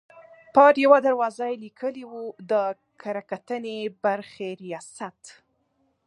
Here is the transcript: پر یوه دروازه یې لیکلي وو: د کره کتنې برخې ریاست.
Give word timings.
پر 0.55 0.73
یوه 0.83 0.99
دروازه 1.05 1.45
یې 1.49 1.61
لیکلي 1.63 2.03
وو: 2.07 2.23
د 2.51 2.53
کره 3.01 3.21
کتنې 3.31 3.77
برخې 4.03 4.49
ریاست. 4.63 5.23